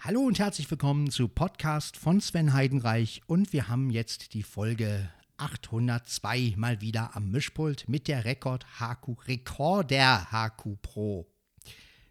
[0.00, 5.10] Hallo und herzlich willkommen zu Podcast von Sven Heidenreich und wir haben jetzt die Folge
[5.38, 11.26] 802 mal wieder am Mischpult mit der Rekord HQ Recorder HQ Pro.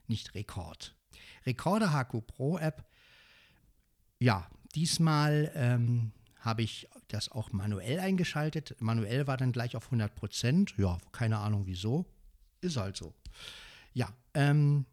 [0.05, 0.95] Nicht Rekord.
[1.45, 2.83] Recorder HQ Pro App.
[4.19, 6.11] Ja, diesmal ähm,
[6.41, 8.75] habe ich das auch manuell eingeschaltet.
[8.79, 10.73] Manuell war dann gleich auf 100 Prozent.
[10.77, 12.05] Ja, keine Ahnung wieso.
[12.59, 13.13] Ist halt so.
[13.93, 14.85] Ja, ähm,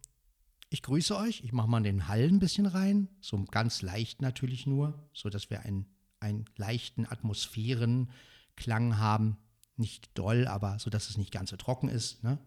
[0.69, 1.41] ich grüße euch.
[1.43, 5.49] Ich mache mal den Hall ein bisschen rein, so ganz leicht natürlich nur, so dass
[5.49, 5.85] wir einen,
[6.19, 9.37] einen leichten Atmosphärenklang haben.
[9.77, 12.23] Nicht doll, aber so dass es nicht ganz so trocken ist.
[12.23, 12.37] Ne?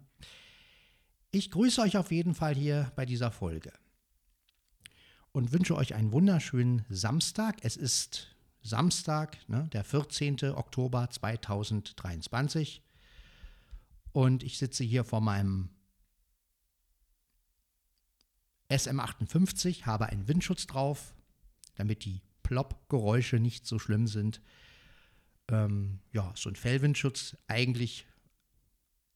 [1.31, 3.73] Ich grüße euch auf jeden Fall hier bei dieser Folge
[5.33, 7.59] und wünsche euch einen wunderschönen Samstag.
[7.63, 10.43] Es ist Samstag, ne, der 14.
[10.55, 12.83] Oktober 2023.
[14.13, 15.69] Und ich sitze hier vor meinem
[18.71, 21.15] SM58 habe einen Windschutz drauf,
[21.77, 24.41] damit die Plop-Geräusche nicht so schlimm sind.
[25.51, 27.37] Ähm, ja, so ein Fellwindschutz.
[27.47, 28.07] Eigentlich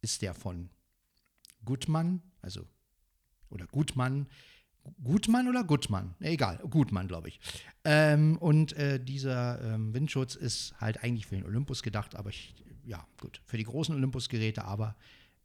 [0.00, 0.70] ist der von
[1.64, 2.66] Gutmann, also
[3.48, 4.28] oder Gutmann.
[5.02, 6.14] Gutmann oder Gutmann?
[6.20, 7.40] Egal, Gutmann, glaube ich.
[7.84, 12.54] Ähm, und äh, dieser ähm, Windschutz ist halt eigentlich für den Olympus gedacht, aber ich,
[12.84, 14.96] ja, gut, für die großen Olympus-Geräte, aber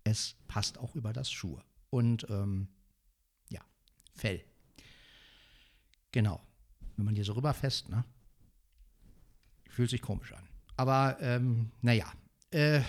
[0.03, 1.63] es passt auch über das Schuhe.
[1.89, 2.69] Und ähm,
[4.17, 4.43] Fell.
[6.11, 6.41] Genau.
[6.95, 8.03] Wenn man hier so rüberfest, ne?
[9.69, 10.43] Fühlt sich komisch an.
[10.75, 12.11] Aber, ähm, naja.
[12.51, 12.81] Äh,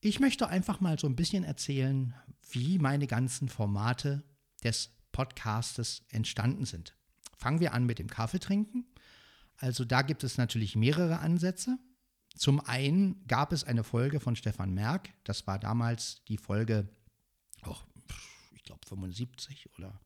[0.00, 2.14] ich möchte einfach mal so ein bisschen erzählen,
[2.50, 4.22] wie meine ganzen Formate
[4.62, 6.96] des Podcastes entstanden sind.
[7.36, 8.86] Fangen wir an mit dem Kaffeetrinken.
[9.56, 11.78] Also da gibt es natürlich mehrere Ansätze.
[12.36, 16.88] Zum einen gab es eine Folge von Stefan Merck, das war damals die Folge,
[17.56, 17.66] ich
[18.72, 20.00] glaube 75 oder.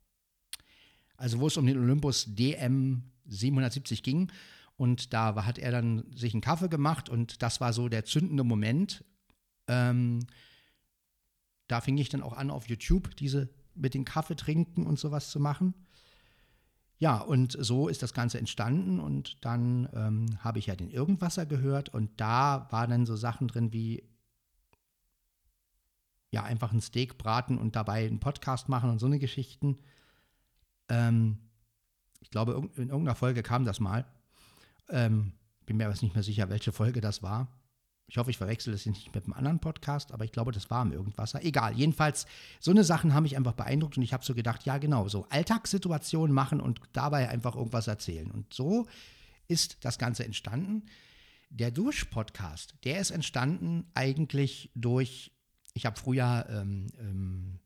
[1.16, 4.30] Also wo es um den Olympus DM 770 ging.
[4.76, 8.44] Und da hat er dann sich einen Kaffee gemacht und das war so der zündende
[8.44, 9.04] Moment.
[9.68, 10.26] Ähm,
[11.66, 15.30] da fing ich dann auch an, auf YouTube diese mit den Kaffee trinken und sowas
[15.30, 15.74] zu machen.
[16.98, 21.46] Ja, und so ist das Ganze entstanden und dann ähm, habe ich ja den Irgendwasser
[21.46, 24.02] gehört und da waren dann so Sachen drin wie
[26.30, 29.78] ja einfach ein Steak braten und dabei einen Podcast machen und so eine Geschichten.
[30.88, 31.38] Ähm,
[32.20, 34.04] ich glaube, in irgendeiner Folge kam das mal.
[34.88, 35.32] Ähm,
[35.64, 37.48] bin mir aber nicht mehr sicher, welche Folge das war.
[38.08, 40.82] Ich hoffe, ich verwechsel das nicht mit einem anderen Podcast, aber ich glaube, das war
[40.82, 41.44] im Irgendwasser.
[41.44, 42.26] Egal, jedenfalls,
[42.60, 45.26] so eine Sachen haben mich einfach beeindruckt und ich habe so gedacht, ja genau, so
[45.28, 48.30] Alltagssituationen machen und dabei einfach irgendwas erzählen.
[48.30, 48.86] Und so
[49.48, 50.84] ist das Ganze entstanden.
[51.50, 55.32] Der Dusch-Podcast, der ist entstanden eigentlich durch
[55.76, 57.58] ich habe früher ähm, ähm,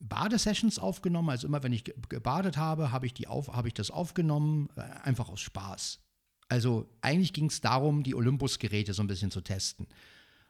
[0.00, 1.30] Badesessions aufgenommen.
[1.30, 5.40] Also immer, wenn ich gebadet habe, habe ich, hab ich das aufgenommen, äh, einfach aus
[5.40, 5.98] Spaß.
[6.48, 9.88] Also eigentlich ging es darum, die Olympus-Geräte so ein bisschen zu testen.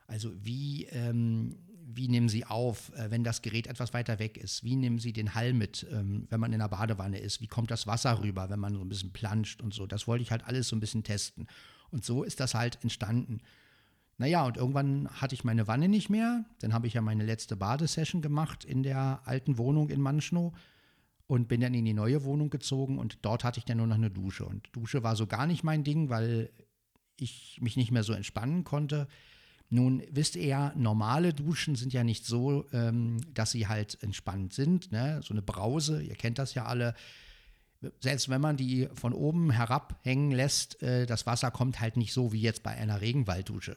[0.06, 4.62] Also wie, ähm, wie nehmen Sie auf, äh, wenn das Gerät etwas weiter weg ist?
[4.62, 7.40] Wie nehmen Sie den Hall mit, ähm, wenn man in der Badewanne ist?
[7.40, 9.86] Wie kommt das Wasser rüber, wenn man so ein bisschen planscht und so?
[9.86, 11.46] Das wollte ich halt alles so ein bisschen testen.
[11.90, 13.40] Und so ist das halt entstanden.
[14.18, 16.44] Naja, und irgendwann hatte ich meine Wanne nicht mehr.
[16.60, 20.54] Dann habe ich ja meine letzte Badesession gemacht in der alten Wohnung in Manschnow
[21.26, 23.96] und bin dann in die neue Wohnung gezogen und dort hatte ich dann nur noch
[23.96, 24.46] eine Dusche.
[24.46, 26.50] Und Dusche war so gar nicht mein Ding, weil
[27.18, 29.08] ich mich nicht mehr so entspannen konnte.
[29.68, 34.54] Nun wisst ihr ja, normale Duschen sind ja nicht so, ähm, dass sie halt entspannt
[34.54, 34.92] sind.
[34.92, 35.20] Ne?
[35.24, 36.94] So eine Brause, ihr kennt das ja alle.
[38.00, 42.32] Selbst wenn man die von oben herabhängen lässt, äh, das Wasser kommt halt nicht so
[42.32, 43.76] wie jetzt bei einer Regenwalddusche.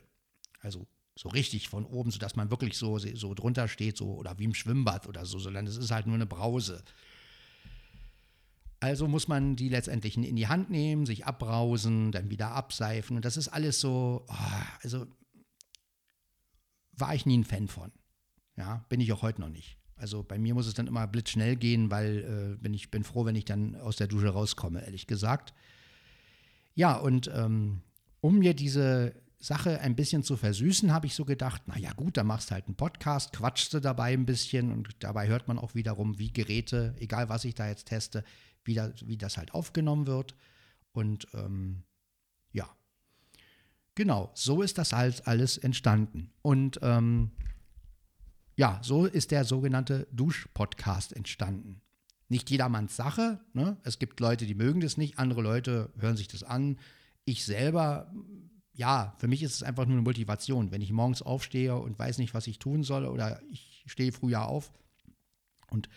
[0.59, 4.45] Also so richtig von oben, sodass man wirklich so, so drunter steht, so oder wie
[4.45, 6.83] im Schwimmbad oder so, sondern es ist halt nur eine Brause.
[8.79, 13.17] Also muss man die letztendlich in die Hand nehmen, sich abbrausen, dann wieder abseifen.
[13.17, 14.33] Und das ist alles so, oh,
[14.81, 15.05] also
[16.93, 17.91] war ich nie ein Fan von.
[18.55, 19.77] Ja, bin ich auch heute noch nicht.
[19.97, 23.25] Also bei mir muss es dann immer blitzschnell gehen, weil äh, bin ich bin froh,
[23.25, 25.53] wenn ich dann aus der Dusche rauskomme, ehrlich gesagt.
[26.73, 27.81] Ja, und ähm,
[28.21, 32.27] um mir diese Sache ein bisschen zu versüßen, habe ich so gedacht, naja gut, dann
[32.27, 35.75] machst du halt einen Podcast, quatschst du dabei ein bisschen und dabei hört man auch
[35.75, 38.25] wiederum, wie Geräte, egal was ich da jetzt teste,
[38.65, 40.35] wie, da, wie das halt aufgenommen wird.
[40.91, 41.83] Und ähm,
[42.51, 42.69] ja,
[43.95, 46.31] genau, so ist das halt alles entstanden.
[46.41, 47.31] Und ähm,
[48.57, 51.81] ja, so ist der sogenannte Dusch-Podcast entstanden.
[52.27, 53.39] Nicht jedermanns Sache.
[53.53, 53.77] Ne?
[53.83, 56.77] Es gibt Leute, die mögen das nicht, andere Leute hören sich das an.
[57.23, 58.11] Ich selber
[58.79, 60.71] ja, für mich ist es einfach nur eine Motivation.
[60.71, 64.47] Wenn ich morgens aufstehe und weiß nicht, was ich tun soll oder ich stehe früher
[64.47, 64.71] auf
[65.69, 65.89] und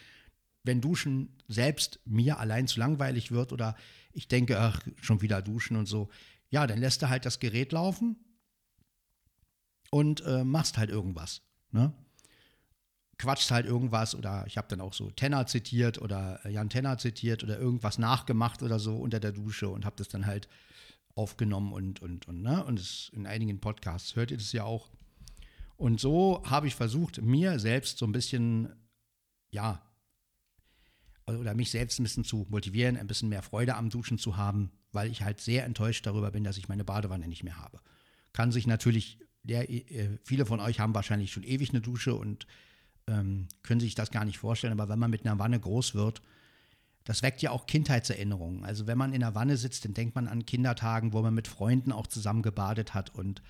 [0.65, 3.77] wenn Duschen selbst mir allein zu langweilig wird oder
[4.13, 6.09] ich denke, ach, schon wieder duschen und so,
[6.51, 8.17] ja, dann lässt du halt das Gerät laufen
[9.91, 11.41] und äh, machst halt irgendwas.
[11.71, 11.93] Ne?
[13.17, 17.45] Quatschst halt irgendwas oder ich habe dann auch so Tenner zitiert oder Jan Tenner zitiert
[17.45, 20.49] oder irgendwas nachgemacht oder so unter der Dusche und habe das dann halt
[21.15, 22.65] aufgenommen und, und, und, ne?
[22.65, 24.91] Und es, in einigen Podcasts hört ihr das ja auch.
[25.77, 28.73] Und so habe ich versucht, mir selbst so ein bisschen,
[29.51, 29.83] ja,
[31.27, 34.71] oder mich selbst ein bisschen zu motivieren, ein bisschen mehr Freude am Duschen zu haben,
[34.93, 37.81] weil ich halt sehr enttäuscht darüber bin, dass ich meine Badewanne nicht mehr habe.
[38.33, 42.47] Kann sich natürlich, der, äh, viele von euch haben wahrscheinlich schon ewig eine Dusche und
[43.07, 46.23] ähm, können sich das gar nicht vorstellen, aber wenn man mit einer Wanne groß wird,
[47.05, 48.65] das weckt ja auch Kindheitserinnerungen.
[48.65, 51.49] Also wenn man in der Wanne sitzt, dann denkt man an Kindertagen, wo man mit
[51.49, 53.43] Freunden auch zusammen gebadet hat und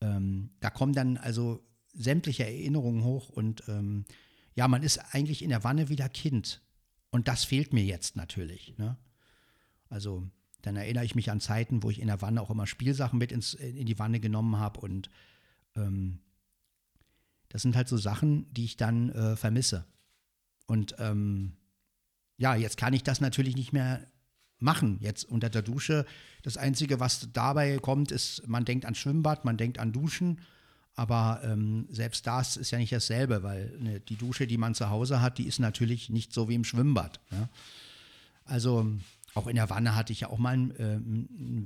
[0.00, 4.04] ähm, da kommen dann also sämtliche Erinnerungen hoch und ähm,
[4.54, 6.62] ja, man ist eigentlich in der Wanne wieder Kind.
[7.10, 8.76] Und das fehlt mir jetzt natürlich.
[8.76, 8.96] Ne?
[9.88, 10.28] Also
[10.62, 13.32] dann erinnere ich mich an Zeiten, wo ich in der Wanne auch immer Spielsachen mit
[13.32, 15.10] ins, in die Wanne genommen habe und
[15.76, 16.20] ähm,
[17.48, 19.84] das sind halt so Sachen, die ich dann äh, vermisse.
[20.66, 21.56] Und ähm,
[22.44, 24.06] ja, jetzt kann ich das natürlich nicht mehr
[24.58, 26.04] machen, jetzt unter der Dusche.
[26.42, 30.42] Das Einzige, was dabei kommt, ist, man denkt an Schwimmbad, man denkt an Duschen.
[30.94, 34.90] Aber ähm, selbst das ist ja nicht dasselbe, weil ne, die Dusche, die man zu
[34.90, 37.18] Hause hat, die ist natürlich nicht so wie im Schwimmbad.
[37.30, 37.48] Ja?
[38.44, 38.92] Also
[39.34, 41.00] auch in der Wanne hatte ich ja auch mal ein, äh,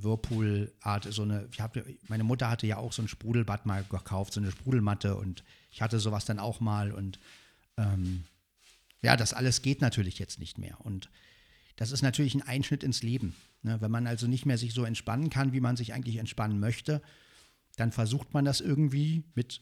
[0.01, 1.77] Whirlpool-Art, so eine, hab,
[2.07, 5.81] meine Mutter hatte ja auch so ein Sprudelbad mal gekauft, so eine Sprudelmatte und ich
[5.81, 7.19] hatte sowas dann auch mal und
[7.75, 8.23] ähm,
[9.01, 11.09] ja, das alles geht natürlich jetzt nicht mehr und
[11.75, 13.35] das ist natürlich ein Einschnitt ins Leben.
[13.61, 13.79] Ne?
[13.79, 17.01] Wenn man also nicht mehr sich so entspannen kann, wie man sich eigentlich entspannen möchte,
[17.77, 19.61] dann versucht man das irgendwie mit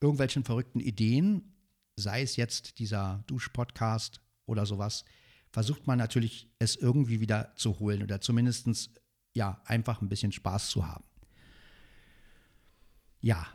[0.00, 1.54] irgendwelchen verrückten Ideen,
[1.94, 5.04] sei es jetzt dieser Duschpodcast oder sowas,
[5.50, 8.90] versucht man natürlich es irgendwie wieder zu holen oder zumindest
[9.34, 11.04] ja, einfach ein bisschen Spaß zu haben.
[13.20, 13.46] Ja,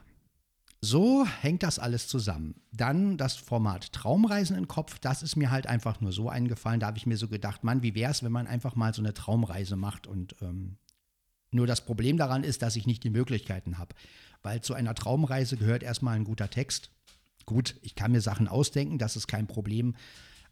[0.84, 2.56] so hängt das alles zusammen.
[2.72, 6.80] Dann das Format Traumreisen im Kopf, das ist mir halt einfach nur so eingefallen.
[6.80, 9.02] Da habe ich mir so gedacht, Mann, wie wäre es, wenn man einfach mal so
[9.02, 10.78] eine Traumreise macht und ähm,
[11.52, 13.94] nur das Problem daran ist, dass ich nicht die Möglichkeiten habe.
[14.42, 16.90] Weil zu einer Traumreise gehört erstmal ein guter Text.
[17.46, 19.96] Gut, ich kann mir Sachen ausdenken, das ist kein Problem.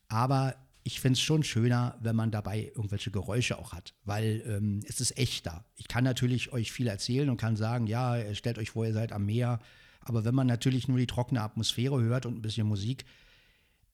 [0.10, 4.82] Aber ich finde es schon schöner, wenn man dabei irgendwelche Geräusche auch hat, weil ähm,
[4.88, 5.66] es ist echter.
[5.76, 9.12] Ich kann natürlich euch viel erzählen und kann sagen, ja, stellt euch vor, ihr seid
[9.12, 9.60] am Meer.
[10.02, 13.06] Aber wenn man natürlich nur die trockene Atmosphäre hört und ein bisschen Musik,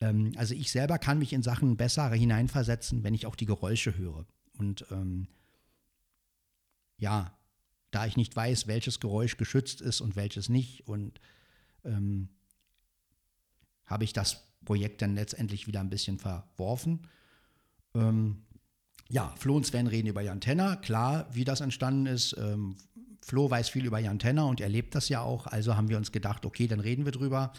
[0.02, 3.98] ähm, also ich selber kann mich in Sachen besser hineinversetzen, wenn ich auch die Geräusche
[3.98, 4.26] höre.
[4.54, 5.28] Und ähm,
[6.98, 7.38] ja,
[7.92, 11.20] da ich nicht weiß, welches Geräusch geschützt ist und welches nicht, und
[11.84, 12.30] ähm,
[13.86, 17.08] habe ich das Projekt dann letztendlich wieder ein bisschen verworfen.
[17.94, 18.44] Ähm,
[19.10, 20.78] ja, Flo und Sven reden über Jan Tenner.
[20.78, 22.36] Klar, wie das entstanden ist.
[22.38, 22.76] Ähm,
[23.26, 25.48] Flo weiß viel über Jan Tenner und erlebt das ja auch.
[25.48, 27.54] Also haben wir uns gedacht, okay, dann reden wir drüber.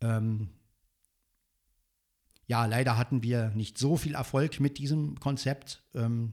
[0.00, 0.48] Ähm,
[2.46, 5.82] ja, leider hatten wir nicht so viel Erfolg mit diesem Konzept.
[5.92, 6.32] Ähm,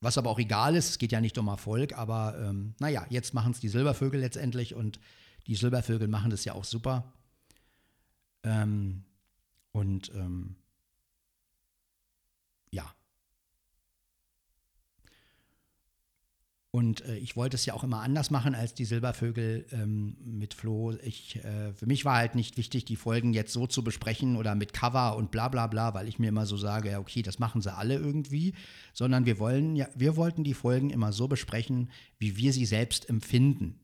[0.00, 3.32] was aber auch egal ist, es geht ja nicht um Erfolg, aber ähm, naja, jetzt
[3.32, 5.00] machen es die Silbervögel letztendlich und
[5.46, 7.14] die Silbervögel machen das ja auch super.
[8.42, 9.04] Ähm,
[9.72, 10.56] und ähm,
[12.70, 12.94] ja,
[16.74, 20.54] Und äh, ich wollte es ja auch immer anders machen als die Silbervögel ähm, mit
[20.54, 20.90] Flo.
[21.04, 24.56] Ich, äh, für mich war halt nicht wichtig, die Folgen jetzt so zu besprechen oder
[24.56, 27.38] mit Cover und bla bla bla, weil ich mir immer so sage, ja, okay, das
[27.38, 28.54] machen sie alle irgendwie,
[28.92, 33.08] sondern wir wollen ja, wir wollten die Folgen immer so besprechen, wie wir sie selbst
[33.08, 33.78] empfinden.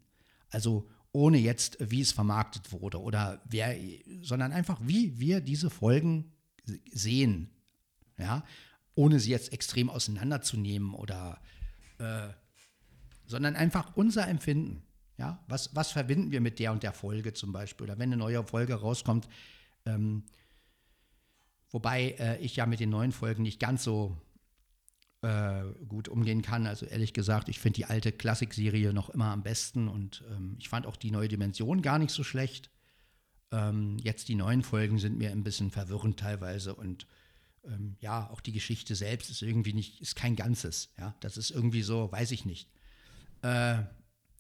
[0.49, 3.73] Also ohne jetzt, wie es vermarktet wurde oder wer,
[4.21, 6.33] sondern einfach, wie wir diese Folgen
[6.91, 7.51] sehen.
[8.19, 8.43] Ja,
[8.97, 11.41] ohne sie jetzt extrem auseinanderzunehmen oder
[11.99, 12.31] äh,
[13.31, 14.83] sondern einfach unser Empfinden.
[15.17, 17.85] Ja, was, was verbinden wir mit der und der Folge zum Beispiel?
[17.85, 19.29] Oder wenn eine neue Folge rauskommt,
[19.87, 20.25] ähm,
[21.71, 24.17] wobei äh, ich ja mit den neuen Folgen nicht ganz so
[25.23, 26.67] äh, gut umgehen kann.
[26.67, 30.69] Also ehrlich gesagt, ich finde die alte Klassikserie noch immer am besten und ähm, ich
[30.69, 32.71] fand auch die neue Dimension gar nicht so schlecht.
[33.53, 37.07] Ähm, jetzt die neuen Folgen sind mir ein bisschen verwirrend teilweise und
[37.65, 40.95] ähm, ja, auch die Geschichte selbst ist irgendwie nicht, ist kein Ganzes.
[40.99, 42.71] Ja, das ist irgendwie so, weiß ich nicht.
[43.43, 43.83] Äh,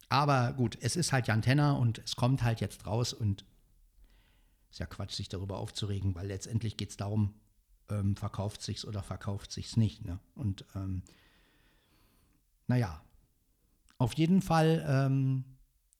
[0.08, 3.44] aber gut, es ist halt Jan Tenner und es kommt halt jetzt raus und
[4.70, 7.34] ist ja Quatsch, sich darüber aufzuregen, weil letztendlich geht es darum,
[7.88, 10.04] ähm, verkauft sich's oder verkauft sich's nicht.
[10.04, 10.18] Ne?
[10.34, 11.02] Und ähm,
[12.66, 13.02] naja,
[13.98, 15.44] auf jeden Fall ähm,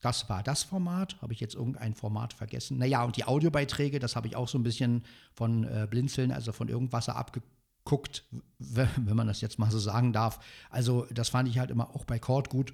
[0.00, 1.20] das war das Format.
[1.20, 2.78] Habe ich jetzt irgendein Format vergessen?
[2.78, 5.04] Naja, und die Audiobeiträge, das habe ich auch so ein bisschen
[5.34, 8.24] von äh, Blinzeln, also von irgendwas abgeguckt,
[8.58, 10.40] wenn man das jetzt mal so sagen darf.
[10.70, 12.72] Also, das fand ich halt immer auch bei Cord gut,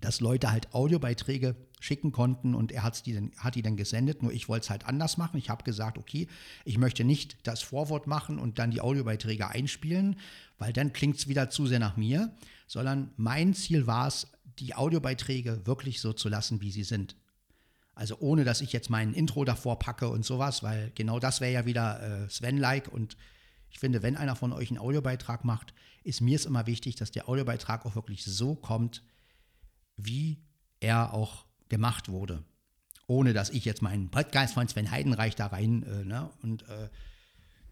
[0.00, 4.22] dass Leute halt Audiobeiträge schicken konnten und er hat's die dann, hat die dann gesendet.
[4.22, 5.38] Nur ich wollte es halt anders machen.
[5.38, 6.26] Ich habe gesagt, okay,
[6.64, 10.16] ich möchte nicht das Vorwort machen und dann die Audiobeiträge einspielen,
[10.58, 12.32] weil dann klingt es wieder zu sehr nach mir,
[12.66, 14.26] sondern mein Ziel war es,
[14.58, 17.16] die Audiobeiträge wirklich so zu lassen, wie sie sind.
[17.94, 21.52] Also ohne, dass ich jetzt mein Intro davor packe und sowas, weil genau das wäre
[21.52, 23.16] ja wieder äh, Sven-like und
[23.70, 25.74] ich finde, wenn einer von euch einen Audiobeitrag macht,
[26.04, 29.02] ist mir es immer wichtig, dass der Audiobeitrag auch wirklich so kommt,
[29.98, 30.42] wie
[30.80, 32.44] er auch gemacht wurde.
[33.06, 36.30] Ohne dass ich jetzt meinen Podcast von Sven Heidenreich da rein, äh, ne?
[36.42, 36.88] Und äh,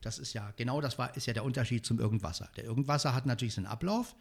[0.01, 2.51] das ist ja, genau das war, ist ja der Unterschied zum Irgendwasser.
[2.57, 4.15] Der Irgendwasser hat natürlich seinen Ablauf.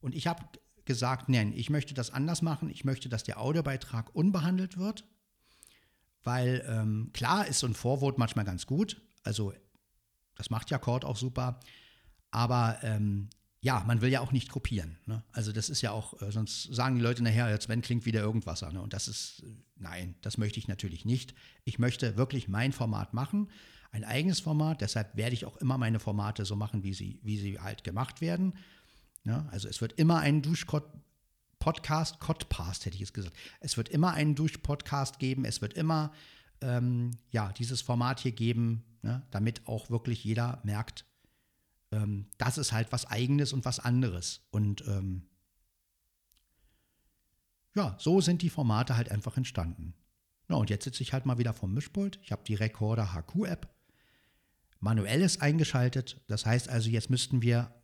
[0.00, 0.44] Und ich habe
[0.84, 2.70] gesagt, nein, ich möchte das anders machen.
[2.70, 5.04] Ich möchte, dass der Audiobeitrag unbehandelt wird.
[6.22, 9.00] Weil ähm, klar ist so ein Vorwort manchmal ganz gut.
[9.22, 9.52] Also
[10.36, 11.60] das macht ja Cord auch super.
[12.30, 13.28] Aber ähm,
[13.66, 14.96] ja, man will ja auch nicht kopieren.
[15.06, 15.24] Ne?
[15.32, 18.20] Also das ist ja auch, äh, sonst sagen die Leute nachher, jetzt Sven klingt wieder
[18.20, 18.74] irgendwas an.
[18.74, 18.80] Ne?
[18.80, 21.34] Und das ist, äh, nein, das möchte ich natürlich nicht.
[21.64, 23.50] Ich möchte wirklich mein Format machen,
[23.90, 24.82] ein eigenes Format.
[24.82, 28.20] Deshalb werde ich auch immer meine Formate so machen, wie sie, wie sie halt gemacht
[28.20, 28.54] werden.
[29.24, 29.48] Ja?
[29.50, 33.36] Also es wird immer einen Dusch-Podcast, Codpast hätte ich jetzt gesagt.
[33.58, 35.44] Es wird immer einen Dusch-Podcast geben.
[35.44, 36.12] Es wird immer
[36.60, 39.26] ähm, ja, dieses Format hier geben, ne?
[39.32, 41.04] damit auch wirklich jeder merkt,
[41.92, 44.46] ähm, das ist halt was Eigenes und was anderes.
[44.50, 45.28] Und ähm,
[47.74, 49.94] ja, so sind die Formate halt einfach entstanden.
[50.48, 52.18] Na, und jetzt sitze ich halt mal wieder vom Mischpult.
[52.22, 53.68] Ich habe die Recorder HQ-App.
[54.80, 56.20] Manuell ist eingeschaltet.
[56.28, 57.74] Das heißt also, jetzt müssten wir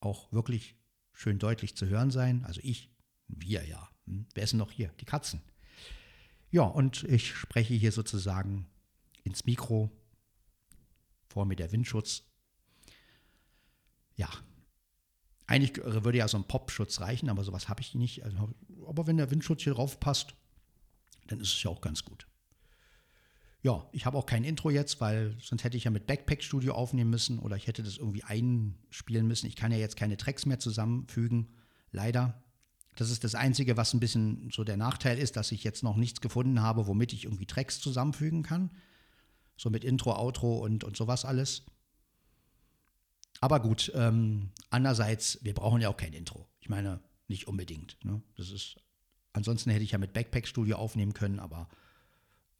[0.00, 0.76] auch wirklich
[1.12, 2.44] schön deutlich zu hören sein.
[2.44, 2.90] Also ich,
[3.28, 3.88] wir ja.
[4.06, 4.26] Hm?
[4.34, 4.88] Wer ist denn noch hier?
[5.00, 5.40] Die Katzen.
[6.50, 8.66] Ja, und ich spreche hier sozusagen
[9.22, 9.90] ins Mikro.
[11.28, 12.24] Vor mir der Windschutz
[14.20, 14.28] ja,
[15.46, 18.22] eigentlich würde ja so ein Popschutz reichen, aber sowas habe ich nicht.
[18.22, 18.50] Also,
[18.86, 20.34] aber wenn der Windschutz hier drauf passt,
[21.26, 22.26] dann ist es ja auch ganz gut.
[23.62, 26.74] Ja, ich habe auch kein Intro jetzt, weil sonst hätte ich ja mit Backpack Studio
[26.74, 29.46] aufnehmen müssen oder ich hätte das irgendwie einspielen müssen.
[29.46, 31.48] Ich kann ja jetzt keine Tracks mehr zusammenfügen,
[31.92, 32.42] leider.
[32.96, 35.96] Das ist das Einzige, was ein bisschen so der Nachteil ist, dass ich jetzt noch
[35.96, 38.70] nichts gefunden habe, womit ich irgendwie Tracks zusammenfügen kann.
[39.56, 41.64] So mit Intro, Outro und, und sowas alles.
[43.40, 46.46] Aber gut, ähm, andererseits, wir brauchen ja auch kein Intro.
[46.60, 47.96] Ich meine, nicht unbedingt.
[48.04, 48.20] Ne?
[48.36, 48.76] Das ist,
[49.32, 51.68] ansonsten hätte ich ja mit Backpack Studio aufnehmen können, aber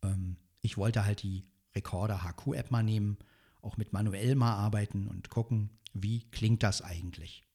[0.02, 1.44] ähm, ich wollte halt die
[1.74, 3.18] Recorder HQ-App mal nehmen,
[3.60, 7.46] auch mit manuell mal arbeiten und gucken, wie klingt das eigentlich.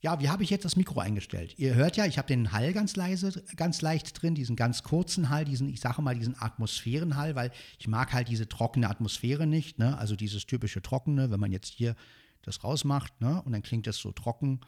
[0.00, 1.54] Ja, wie habe ich jetzt das Mikro eingestellt?
[1.56, 5.30] Ihr hört ja, ich habe den Hall ganz leise, ganz leicht drin, diesen ganz kurzen
[5.30, 9.78] Hall, diesen, ich sage mal, diesen Atmosphärenhall, weil ich mag halt diese trockene Atmosphäre nicht,
[9.78, 9.96] ne?
[9.96, 11.96] also dieses typische Trockene, wenn man jetzt hier
[12.46, 13.42] das rausmacht ne?
[13.42, 14.60] und dann klingt das so trocken.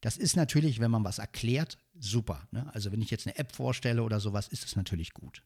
[0.00, 2.46] Das ist natürlich, wenn man was erklärt, super.
[2.52, 2.72] Ne?
[2.74, 5.42] Also wenn ich jetzt eine App vorstelle oder sowas, ist das natürlich gut.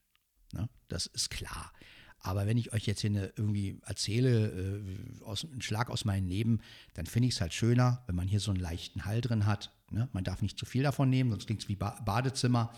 [0.53, 0.69] Ne?
[0.89, 1.73] Das ist klar.
[2.21, 6.27] Aber wenn ich euch jetzt hier eine, irgendwie erzähle, äh, aus, einen Schlag aus meinem
[6.27, 6.61] Leben,
[6.95, 9.73] dann finde ich es halt schöner, wenn man hier so einen leichten Hall drin hat.
[9.91, 10.09] Ne?
[10.13, 12.73] Man darf nicht zu viel davon nehmen, sonst klingt es wie ba Badezimmer.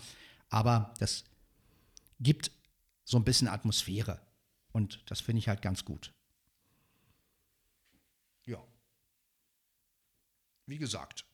[0.49, 1.23] Aber das
[2.19, 2.51] gibt
[3.05, 4.19] so ein bisschen Atmosphäre.
[4.73, 6.13] Und das finde ich halt ganz gut.
[8.45, 8.61] Ja.
[10.67, 11.25] Wie gesagt.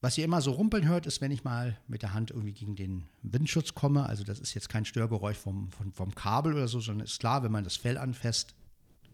[0.00, 2.74] Was ihr immer so rumpeln hört, ist, wenn ich mal mit der Hand irgendwie gegen
[2.74, 4.04] den Windschutz komme.
[4.06, 7.44] Also das ist jetzt kein Störgeräusch vom, vom, vom Kabel oder so, sondern ist klar,
[7.44, 8.56] wenn man das Fell anfasst,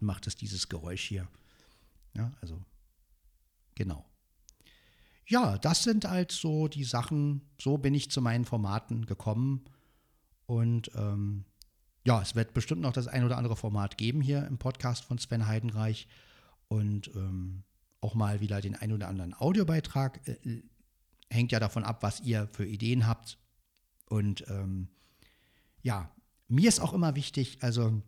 [0.01, 1.29] macht es dieses Geräusch hier.
[2.15, 2.65] Ja, also
[3.75, 4.07] genau.
[5.27, 9.67] Ja, das sind halt so die Sachen, so bin ich zu meinen Formaten gekommen.
[10.47, 11.45] Und ähm,
[12.07, 15.19] ja, es wird bestimmt noch das ein oder andere Format geben hier im Podcast von
[15.19, 16.09] Sven Heidenreich
[16.69, 17.65] und ähm,
[18.01, 20.27] auch mal wieder den ein oder anderen Audiobeitrag.
[20.29, 20.63] Äh,
[21.31, 23.39] hängt ja davon ab, was ihr für Ideen habt.
[24.07, 24.89] Und ähm,
[25.83, 26.11] ja,
[26.49, 28.03] mir ist auch immer wichtig, also,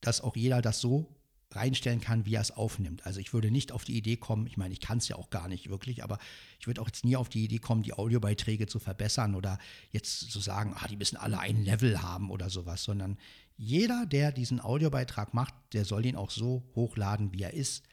[0.00, 1.15] dass auch jeder das so
[1.52, 3.06] reinstellen kann, wie er es aufnimmt.
[3.06, 5.30] Also ich würde nicht auf die Idee kommen, ich meine, ich kann es ja auch
[5.30, 6.18] gar nicht wirklich, aber
[6.58, 9.58] ich würde auch jetzt nie auf die Idee kommen, die Audiobeiträge zu verbessern oder
[9.90, 13.16] jetzt zu sagen, ah, die müssen alle ein Level haben oder sowas, sondern
[13.56, 17.84] jeder, der diesen Audiobeitrag macht, der soll ihn auch so hochladen, wie er ist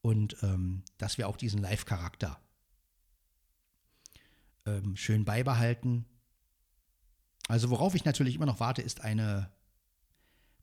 [0.00, 2.40] und ähm, dass wir auch diesen Live-Charakter
[4.64, 6.06] ähm, schön beibehalten.
[7.48, 9.50] Also worauf ich natürlich immer noch warte, ist eine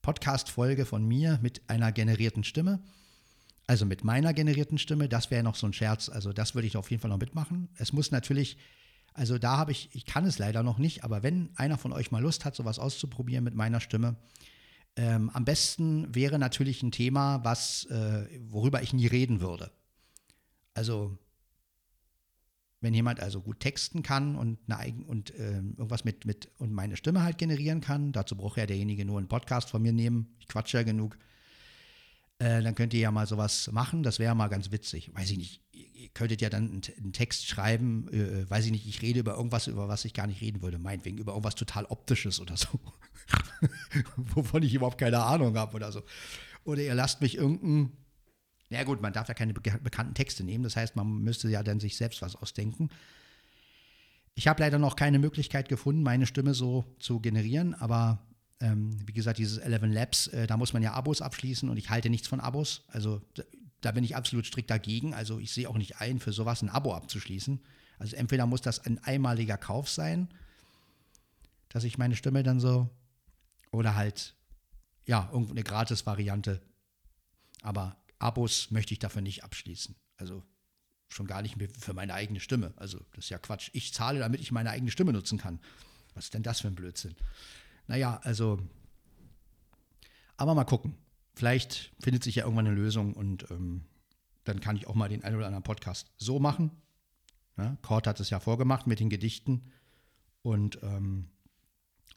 [0.01, 2.79] Podcast-Folge von mir mit einer generierten Stimme.
[3.68, 6.10] Also mit meiner generierten Stimme, das wäre noch so ein Scherz.
[6.10, 7.70] Also das würde ich auf jeden Fall noch mitmachen.
[7.75, 8.58] Es muss natürlich,
[9.13, 12.12] also da habe ich, ich kann es leider noch nicht, aber wenn einer von euch
[12.12, 14.15] mal Lust hat, sowas auszuprobieren mit meiner Stimme,
[14.96, 19.72] ähm, am besten wäre natürlich ein Thema, was, äh, worüber ich nie reden würde.
[20.74, 21.18] Also
[22.81, 26.95] wenn jemand also gut texten kann und, eine, und äh, irgendwas mit, mit und meine
[26.95, 30.48] Stimme halt generieren kann, dazu braucht ja derjenige nur einen Podcast von mir nehmen, ich
[30.48, 31.17] quatsche ja genug,
[32.39, 35.12] äh, dann könnt ihr ja mal sowas machen, das wäre mal ganz witzig.
[35.13, 39.01] Weiß ich nicht, ihr könntet ja dann einen, Text schreiben, äh, weiß ich nicht, ich
[39.01, 42.39] rede über irgendwas, über was ich gar nicht reden würde, meinetwegen über irgendwas total Optisches
[42.39, 42.79] oder so,
[44.15, 46.01] wovon ich überhaupt keine Ahnung habe oder so.
[46.63, 47.38] Oder ihr lasst mich
[48.69, 51.63] irgendein ja gut, man darf ja keine bekannten Texte nehmen, das heißt, man müsste ja
[51.63, 52.89] dann sich selbst was ausdenken.
[54.35, 58.19] Ich habe leider noch keine Möglichkeit gefunden, meine Stimme so zu generieren, aber
[58.61, 61.89] ähm, wie gesagt, dieses Eleven Labs, äh, da muss man ja Abos abschließen und ich
[61.89, 62.83] halte nichts von Abos.
[62.88, 63.21] Also
[63.81, 65.13] da bin ich absolut strikt dagegen.
[65.13, 67.59] Also ich sehe auch nicht ein, für sowas ein Abo abzuschließen.
[67.97, 70.29] Also entweder muss das ein einmaliger Kauf sein,
[71.69, 72.89] dass ich meine Stimme dann so,
[73.71, 74.35] oder halt,
[75.05, 76.61] ja, irgendeine Gratis-Variante.
[77.61, 79.95] Aber Abos möchte ich dafür nicht abschließen.
[80.17, 80.43] Also
[81.07, 82.73] schon gar nicht mehr für meine eigene Stimme.
[82.75, 83.69] Also das ist ja Quatsch.
[83.73, 85.59] Ich zahle, damit ich meine eigene Stimme nutzen kann.
[86.13, 87.15] Was ist denn das für ein Blödsinn?
[87.88, 88.59] Naja, also,
[90.38, 90.95] aber mal gucken.
[91.35, 93.85] Vielleicht findet sich ja irgendwann eine Lösung und ähm,
[94.43, 96.71] dann kann ich auch mal den einen oder anderen Podcast so machen.
[97.57, 99.71] Ja, Kort hat es ja vorgemacht mit den Gedichten
[100.41, 101.29] und ähm,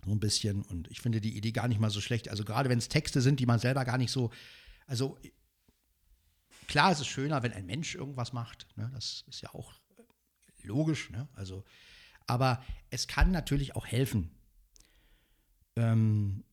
[0.05, 0.63] so ein bisschen.
[0.63, 2.29] Und ich finde die Idee gar nicht mal so schlecht.
[2.29, 4.31] Also gerade wenn es Texte sind, die man selber gar nicht so,
[4.87, 5.19] also
[6.73, 8.67] Klar, es ist schöner, wenn ein Mensch irgendwas macht.
[8.79, 8.91] Ne?
[8.95, 9.75] Das ist ja auch
[10.63, 11.11] logisch.
[11.11, 11.29] Ne?
[11.35, 11.67] Also,
[12.27, 14.31] aber es kann natürlich auch helfen
[15.77, 16.45] ähm,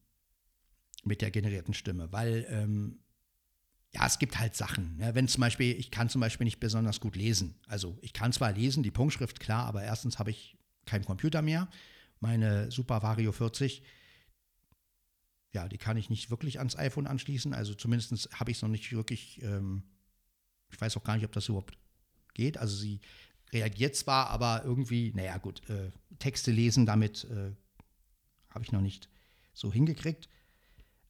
[1.06, 3.00] mit der generierten Stimme, weil ähm,
[3.94, 4.98] ja, es gibt halt Sachen.
[4.98, 5.16] Ne?
[5.16, 7.56] Wenn zum Beispiel, ich kann zum Beispiel nicht besonders gut lesen.
[7.66, 11.70] Also ich kann zwar lesen, die Punktschrift klar, aber erstens habe ich keinen Computer mehr.
[12.20, 13.84] Meine Super Vario 40,
[15.54, 17.54] ja, die kann ich nicht wirklich ans iPhone anschließen.
[17.54, 19.84] Also zumindest habe ich es noch nicht wirklich ähm,
[20.72, 21.78] ich weiß auch gar nicht, ob das überhaupt
[22.34, 22.58] geht.
[22.58, 23.02] Also sie
[23.52, 27.52] reagiert zwar, aber irgendwie, naja gut, äh, Texte lesen damit äh,
[28.50, 29.10] habe ich noch nicht
[29.54, 30.30] so hingekriegt.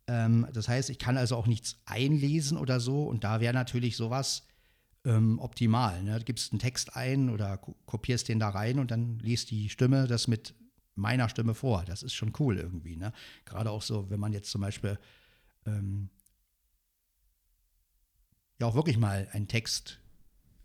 [0.07, 3.97] Ähm, das heißt, ich kann also auch nichts einlesen oder so und da wäre natürlich
[3.97, 4.47] sowas
[5.05, 6.03] ähm, optimal.
[6.03, 6.19] Ne?
[6.19, 10.07] Du gibst einen Text ein oder kopierst den da rein und dann liest die Stimme
[10.07, 10.55] das mit
[10.95, 11.85] meiner Stimme vor.
[11.85, 12.97] Das ist schon cool irgendwie.
[12.97, 13.13] Ne?
[13.45, 14.99] Gerade auch so, wenn man jetzt zum Beispiel
[15.65, 16.09] ähm,
[18.59, 19.99] ja auch wirklich mal einen Text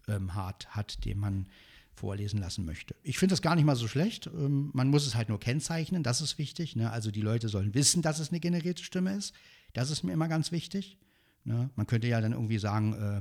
[0.08, 1.48] ähm, hat, hat, den man
[1.94, 2.94] vorlesen lassen möchte.
[3.02, 4.26] Ich finde das gar nicht mal so schlecht.
[4.26, 6.76] Ähm, man muss es halt nur kennzeichnen, das ist wichtig.
[6.76, 6.90] Ne?
[6.90, 9.34] Also die Leute sollen wissen, dass es eine generierte Stimme ist.
[9.72, 10.98] Das ist mir immer ganz wichtig.
[11.44, 11.70] Ne?
[11.76, 13.20] Man könnte ja dann irgendwie sagen, äh,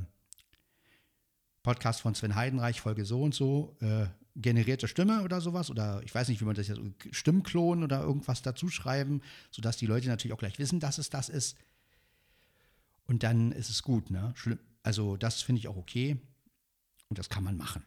[1.62, 5.70] Podcast von Sven Heidenreich, Folge so und so, äh, generierte Stimme oder sowas.
[5.70, 6.82] Oder ich weiß nicht, wie man das jetzt,
[7.12, 11.30] Stimmklon oder irgendwas dazu schreiben, sodass die Leute natürlich auch gleich wissen, dass es das
[11.30, 11.58] ist.
[13.06, 14.10] Und dann ist es gut.
[14.10, 14.34] Ne?
[14.82, 16.18] Also das finde ich auch okay.
[17.10, 17.84] Und das kann man machen.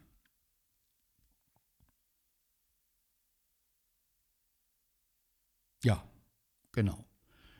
[5.83, 6.03] Ja,
[6.71, 7.05] genau.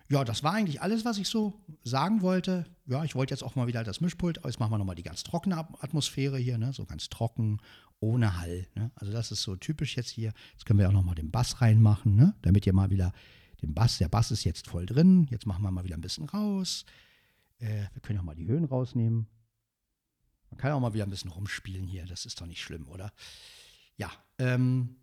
[0.10, 2.66] Ja, das war eigentlich alles, was ich so sagen wollte.
[2.86, 4.40] Ja, ich wollte jetzt auch mal wieder das Mischpult.
[4.44, 6.72] Jetzt machen wir nochmal die ganz trockene Atmosphäre hier, ne?
[6.72, 7.60] so ganz trocken,
[8.00, 8.68] ohne Hall.
[8.76, 8.92] Ne?
[8.96, 10.34] Also das ist so typisch jetzt hier.
[10.54, 12.36] Jetzt können wir auch nochmal den Bass reinmachen, ne?
[12.42, 13.12] damit ihr mal wieder
[13.62, 15.28] den Bass, der Bass ist jetzt voll drin.
[15.30, 16.86] Jetzt machen wir mal wieder ein bisschen raus.
[17.60, 19.28] Äh, wir können auch mal die Höhen rausnehmen.
[20.50, 22.06] Man kann auch mal wieder ein bisschen rumspielen hier.
[22.06, 23.12] Das ist doch nicht schlimm, oder?
[23.98, 24.96] Ja, ähm,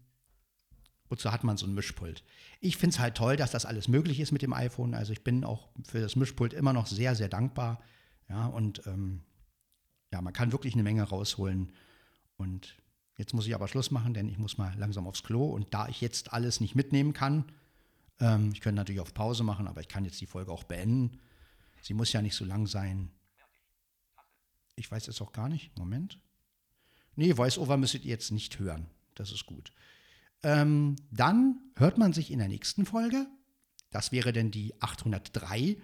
[1.09, 2.25] wozu hat man so ein Mischpult?
[2.61, 4.95] Ich finde es halt toll, dass das alles möglich ist mit dem iPhone.
[4.95, 7.83] Also ich bin auch für das Mischpult immer noch sehr, sehr dankbar.
[8.29, 9.23] Ja, und ähm,
[10.13, 11.73] ja, man kann wirklich eine Menge rausholen.
[12.37, 12.77] Und
[13.17, 15.47] jetzt muss ich aber Schluss machen, denn ich muss mal langsam aufs Klo.
[15.51, 17.45] Und da ich jetzt alles nicht mitnehmen kann,
[18.21, 21.19] ähm, ich könnte natürlich auf Pause machen, aber ich kann jetzt die Folge auch beenden.
[21.85, 23.11] Sie muss ja nicht so lang sein.
[24.75, 25.79] Ich weiß es auch gar nicht.
[25.79, 26.19] Moment.
[27.15, 28.87] Nee, Voice-Over müsstet ihr jetzt nicht hören.
[29.15, 29.71] Das ist gut.
[30.43, 33.27] Ähm, dann hört man sich in der nächsten Folge.
[33.91, 35.77] Das wäre denn die 803.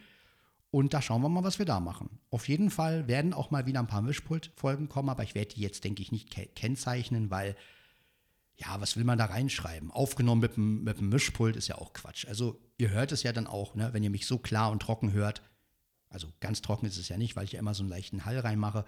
[0.70, 2.18] Und da schauen wir mal, was wir da machen.
[2.30, 5.60] Auf jeden Fall werden auch mal wieder ein paar Mischpult-Folgen kommen, aber ich werde die
[5.60, 7.56] jetzt, denke ich, nicht kennzeichnen, weil,
[8.56, 9.90] ja, was will man da reinschreiben?
[9.90, 12.26] Aufgenommen mit dem, mit dem Mischpult ist ja auch Quatsch.
[12.26, 15.12] Also, ihr hört es ja dann auch, ne, wenn ihr mich so klar und trocken
[15.12, 15.42] hört,
[16.10, 18.38] also ganz trocken ist es ja nicht, weil ich ja immer so einen leichten Hall
[18.38, 18.84] reinmache,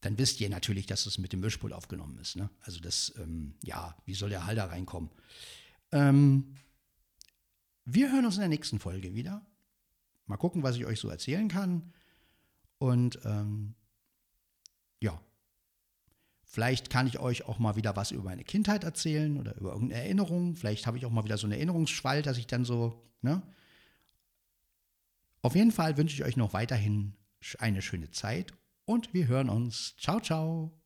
[0.00, 2.36] dann wisst ihr natürlich, dass es mit dem Mischpult aufgenommen ist.
[2.36, 2.48] Ne?
[2.60, 5.10] Also das, ähm, ja, wie soll der Hall da reinkommen?
[5.92, 6.56] Ähm,
[7.84, 9.44] wir hören uns in der nächsten Folge wieder.
[10.26, 11.92] Mal gucken, was ich euch so erzählen kann.
[12.78, 13.74] Und ähm,
[15.00, 15.20] ja,
[16.42, 20.02] vielleicht kann ich euch auch mal wieder was über meine Kindheit erzählen oder über irgendeine
[20.02, 20.54] Erinnerung.
[20.54, 23.42] Vielleicht habe ich auch mal wieder so einen Erinnerungsschwall, dass ich dann so, ne?
[25.44, 27.18] Auf jeden Fall wünsche ich euch noch weiterhin
[27.58, 28.54] eine schöne Zeit
[28.86, 29.94] und wir hören uns.
[29.98, 30.80] Ciao, ciao.